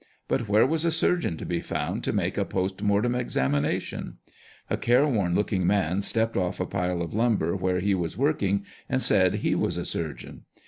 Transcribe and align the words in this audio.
But 0.27 0.49
where 0.49 0.65
was 0.65 0.83
a 0.83 0.89
surgeon 0.89 1.37
to 1.37 1.45
be 1.45 1.59
found, 1.59 2.03
to 2.05 2.11
make 2.11 2.35
a 2.35 2.43
post 2.43 2.81
mor 2.81 3.03
tem 3.03 3.13
examination? 3.13 4.17
A 4.67 4.75
careworn 4.75 5.35
looking 5.35 5.67
man 5.67 6.01
stepped 6.01 6.35
off 6.35 6.59
a 6.59 6.65
pile 6.65 7.03
of 7.03 7.13
lumber 7.13 7.55
where 7.55 7.79
he 7.79 7.93
was 7.93 8.17
work 8.17 8.41
ing, 8.41 8.65
and 8.89 9.03
said 9.03 9.35
he 9.35 9.53
was 9.53 9.77
a 9.77 9.85
surgeon. 9.85 10.45